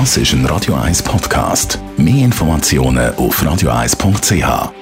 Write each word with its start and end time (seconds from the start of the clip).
Das 0.00 0.16
ist 0.16 0.32
ein 0.32 0.44
Radio 0.46 0.74
1 0.74 1.04
Podcast. 1.04 1.78
Mehr 1.96 2.24
Informationen 2.24 3.14
auf 3.14 3.40
radio1.ch. 3.40 4.72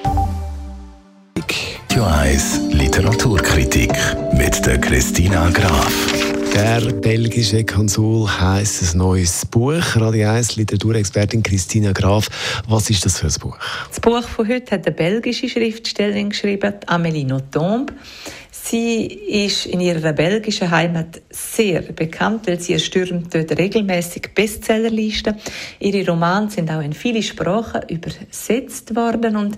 Radio 1.91 2.03
1 2.03 2.61
Literaturkritik 2.71 3.91
mit 4.35 4.65
der 4.65 4.81
Christina 4.81 5.51
Graf. 5.51 5.93
Der 6.55 6.81
belgische 6.93 7.63
Konsul 7.63 8.27
heißt 8.27 8.95
ein 8.95 8.97
neues 8.97 9.45
Buch. 9.45 9.83
Radio 9.97 10.31
1 10.31 10.55
Literaturexpertin 10.55 11.43
Christina 11.43 11.91
Graf. 11.91 12.27
Was 12.67 12.89
ist 12.89 13.05
das 13.05 13.19
für 13.19 13.27
ein 13.27 13.33
Buch? 13.39 13.59
Das 13.89 13.99
Buch 13.99 14.27
von 14.27 14.47
heute 14.47 14.71
hat 14.71 14.87
eine 14.87 14.95
belgische 14.95 15.47
Schriftstellerin 15.47 16.31
geschrieben, 16.31 16.73
Amélie 16.87 17.27
Nothomb. 17.27 17.93
Sie 18.73 19.05
ist 19.05 19.67
in 19.67 19.81
ihrer 19.81 20.13
belgischen 20.13 20.71
Heimat 20.71 21.21
sehr 21.29 21.83
bekannt, 21.83 22.47
weil 22.47 22.59
sie 22.59 22.79
stürmt 22.79 23.31
dort 23.31 23.55
regelmäßig 23.55 24.29
Bestsellerlisten. 24.33 25.35
Ihre 25.79 26.09
Romane 26.09 26.49
sind 26.49 26.71
auch 26.71 26.81
in 26.81 26.93
viele 26.93 27.21
Sprachen 27.21 27.83
übersetzt 27.87 28.95
worden 28.95 29.35
und 29.35 29.57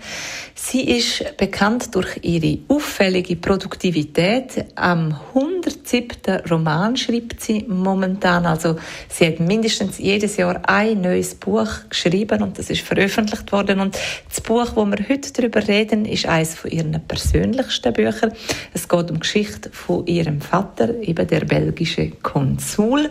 sie 0.53 0.81
ist 0.81 1.37
bekannt 1.37 1.95
durch 1.95 2.19
ihre 2.23 2.57
auffällige 2.67 3.37
Produktivität. 3.37 4.65
Am 4.75 5.17
107. 5.33 6.41
Roman 6.51 6.97
schreibt 6.97 7.39
sie 7.39 7.63
momentan, 7.69 8.45
also 8.45 8.75
sie 9.07 9.27
hat 9.27 9.39
mindestens 9.39 9.97
jedes 9.97 10.35
Jahr 10.35 10.61
ein 10.67 10.99
neues 10.99 11.35
Buch 11.35 11.69
geschrieben 11.87 12.43
und 12.43 12.59
das 12.59 12.69
ist 12.69 12.81
veröffentlicht 12.81 13.53
worden 13.53 13.79
und 13.79 13.97
das 14.27 14.41
Buch, 14.41 14.75
wo 14.75 14.85
wir 14.85 15.07
heute 15.07 15.31
darüber 15.31 15.65
reden, 15.65 16.03
ist 16.03 16.25
eines 16.25 16.55
von 16.55 16.69
ihren 16.69 17.01
persönlichsten 17.07 17.93
Büchern. 17.93 18.33
Es 18.73 18.89
geht 18.89 19.04
um 19.09 19.17
die 19.17 19.21
Geschichte 19.21 19.69
von 19.71 20.05
ihrem 20.07 20.41
Vater, 20.41 20.99
eben 21.01 21.27
der 21.27 21.41
belgische 21.41 22.11
Konsul. 22.21 23.09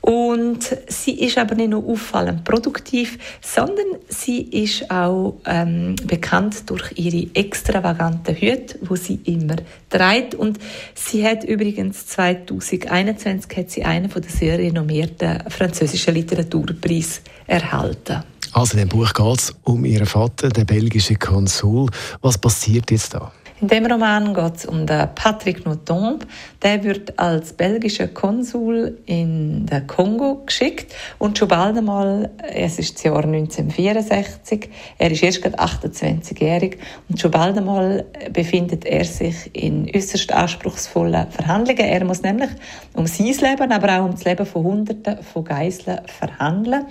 Und 0.00 0.76
sie 0.88 1.20
ist 1.20 1.38
aber 1.38 1.54
nicht 1.54 1.70
nur 1.70 1.86
auffallend 1.86 2.44
produktiv, 2.44 3.18
sondern 3.40 3.86
sie 4.08 4.42
ist 4.42 4.90
auch 4.90 5.36
ähm, 5.46 5.96
bekannt 6.04 6.68
durch 6.70 6.92
ihre 6.96 7.28
extravaganten 7.34 8.34
Hüte, 8.34 8.78
wo 8.82 8.96
sie 8.96 9.20
immer 9.24 9.56
trägt. 9.90 10.34
Und 10.34 10.58
sie 10.94 11.26
hat 11.26 11.44
übrigens 11.44 12.06
2021 12.06 13.56
hat 13.56 13.70
sie 13.70 13.84
einen 13.84 14.10
von 14.10 14.22
der 14.22 14.30
sehr 14.30 14.58
renommierten 14.58 15.44
französischen 15.48 16.14
Literaturpreis 16.14 17.22
erhalten. 17.46 18.24
Also 18.52 18.76
in 18.76 18.80
dem 18.80 18.88
Buch 18.88 19.12
geht 19.14 19.38
es 19.38 19.54
um 19.62 19.84
ihren 19.84 20.06
Vater, 20.06 20.50
den 20.50 20.66
belgischen 20.66 21.18
Konsul. 21.18 21.88
Was 22.20 22.36
passiert 22.36 22.90
jetzt 22.90 23.14
da? 23.14 23.32
In 23.62 23.68
dem 23.68 23.86
Roman 23.86 24.34
geht 24.34 24.56
es 24.56 24.66
um 24.66 24.86
den 24.86 25.08
Patrick 25.14 25.64
Nothomb. 25.64 26.26
Der 26.62 26.82
wird 26.82 27.16
als 27.16 27.52
belgischer 27.52 28.08
Konsul 28.08 28.98
in 29.06 29.66
den 29.66 29.86
Kongo 29.86 30.42
geschickt 30.44 30.92
und 31.20 31.38
schon 31.38 31.46
bald 31.46 31.78
einmal, 31.78 32.30
es 32.52 32.80
ist 32.80 32.96
das 32.96 33.04
Jahr 33.04 33.24
1964, 33.24 34.68
er 34.98 35.10
ist 35.12 35.22
erst 35.22 35.42
gerade 35.42 35.60
28-jährig 35.60 36.78
und 37.08 37.20
schon 37.20 37.30
bald 37.30 37.56
einmal 37.56 38.04
befindet 38.32 38.84
er 38.84 39.04
sich 39.04 39.54
in 39.54 39.88
äußerst 39.94 40.32
anspruchsvollen 40.32 41.30
Verhandlungen. 41.30 41.84
Er 41.84 42.04
muss 42.04 42.22
nämlich 42.22 42.50
um 42.94 43.06
sein 43.06 43.26
Leben, 43.26 43.70
aber 43.70 44.00
auch 44.00 44.06
um 44.06 44.10
das 44.10 44.24
Leben 44.24 44.44
von 44.44 44.64
Hunderten 44.64 45.22
von 45.22 45.44
Geiseln 45.44 46.00
verhandeln. 46.06 46.86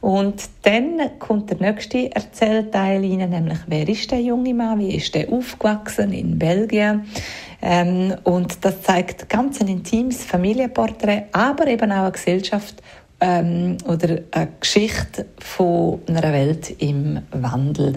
Und 0.00 0.42
dann 0.62 1.18
kommt 1.18 1.50
der 1.50 1.58
nächste 1.58 2.14
Erzählteil 2.14 3.00
rein, 3.00 3.30
nämlich 3.30 3.58
wer 3.66 3.88
ist 3.88 4.10
der 4.12 4.20
junge 4.20 4.54
Mann, 4.54 4.78
wie 4.78 4.94
ist 4.94 5.16
der 5.16 5.28
aufgewachsen, 5.32 6.11
in 6.12 6.38
Belgien. 6.38 7.06
Ähm, 7.60 8.14
und 8.24 8.64
das 8.64 8.82
zeigt 8.82 9.28
ganz 9.28 9.60
ein 9.60 9.68
intimes 9.68 10.24
Familienporträt, 10.24 11.24
aber 11.32 11.66
eben 11.68 11.92
auch 11.92 12.02
eine 12.02 12.12
Gesellschaft 12.12 12.82
ähm, 13.20 13.76
oder 13.86 14.18
eine 14.32 14.48
Geschichte 14.58 15.26
von 15.38 16.00
einer 16.08 16.32
Welt 16.32 16.74
im 16.80 17.22
Wandel. 17.30 17.94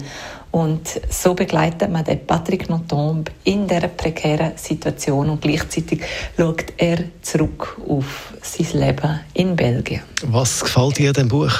Und 0.52 0.88
so 1.10 1.34
begleitet 1.34 1.90
man 1.90 2.04
den 2.04 2.24
Patrick 2.24 2.70
Nothomb 2.70 3.30
in 3.44 3.66
dieser 3.66 3.88
prekären 3.88 4.52
Situation 4.56 5.28
und 5.28 5.42
gleichzeitig 5.42 6.00
schaut 6.36 6.64
er 6.78 6.98
zurück 7.20 7.78
auf 7.88 8.32
sein 8.40 8.80
Leben 8.80 9.20
in 9.34 9.56
Belgien. 9.56 10.02
Was 10.28 10.62
gefällt 10.62 10.98
dir 10.98 11.08
an 11.08 11.14
dem 11.14 11.28
Buch? 11.28 11.52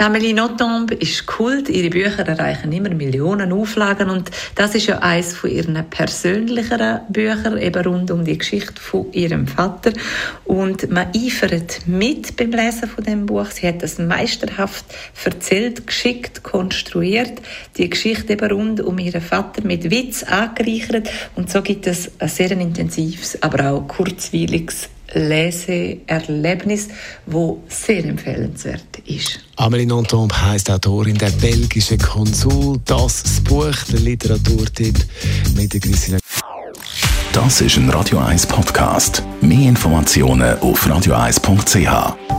Amélie 0.00 0.32
Nothomb 0.32 0.92
ist 0.92 1.26
Kult. 1.26 1.68
Ihre 1.68 1.90
Bücher 1.90 2.26
erreichen 2.26 2.70
immer 2.70 2.90
Millionen 2.90 3.52
Auflagen 3.52 4.10
und 4.10 4.30
das 4.54 4.76
ist 4.76 4.86
ja 4.86 4.98
eines 4.98 5.34
von 5.34 5.50
ihren 5.50 5.84
persönlicheren 5.90 7.00
Büchern, 7.08 7.58
eben 7.58 7.84
rund 7.84 8.10
um 8.12 8.24
die 8.24 8.38
Geschichte 8.38 8.80
von 8.80 9.12
ihrem 9.12 9.48
Vater. 9.48 9.92
Und 10.44 10.88
man 10.90 11.08
eifert 11.16 11.80
mit 11.86 12.36
beim 12.36 12.52
Lesen 12.52 12.88
von 12.88 13.02
dem 13.02 13.26
Buch. 13.26 13.46
Sie 13.46 13.66
hat 13.66 13.82
das 13.82 13.98
meisterhaft 13.98 14.84
erzählt, 15.24 15.86
geschickt 15.86 16.42
konstruiert, 16.44 17.42
die 17.76 17.90
Geschichte 17.90 18.34
eben 18.34 18.50
rund 18.52 18.80
um 18.80 18.98
ihren 18.98 19.20
Vater 19.20 19.64
mit 19.64 19.90
Witz 19.90 20.22
angereichert 20.22 21.10
und 21.34 21.50
so 21.50 21.60
gibt 21.60 21.86
es 21.86 22.12
ein 22.18 22.28
sehr 22.28 22.52
intensives, 22.52 23.42
aber 23.42 23.70
auch 23.70 23.88
kurzweiliges 23.88 24.88
Leseerlebnis, 25.12 26.88
wo 27.26 27.62
sehr 27.68 28.04
empfehlenswert 28.04 28.98
ist. 29.06 29.40
Amélie 29.56 29.86
Nothomb 29.86 30.32
heisst 30.32 30.70
Autorin 30.70 31.16
der 31.16 31.30
belgische 31.30 31.98
Konsul. 31.98 32.78
Das, 32.84 33.22
das 33.22 33.40
Buch, 33.40 33.76
der 33.90 34.00
Literaturtipp 34.00 34.96
mit 35.56 35.72
der 35.72 35.80
Christina. 35.80 36.18
Das 37.32 37.60
ist 37.60 37.76
ein 37.76 37.88
Radio 37.90 38.18
1 38.18 38.46
Podcast. 38.46 39.22
Mehr 39.40 39.68
Informationen 39.68 40.58
auf 40.60 40.86
radio1.ch. 40.86 42.37